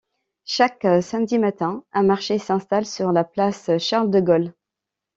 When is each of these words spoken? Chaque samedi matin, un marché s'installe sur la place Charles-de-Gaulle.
Chaque 0.45 0.87
samedi 1.03 1.37
matin, 1.37 1.83
un 1.93 2.01
marché 2.01 2.39
s'installe 2.39 2.87
sur 2.87 3.11
la 3.11 3.23
place 3.23 3.69
Charles-de-Gaulle. 3.77 4.51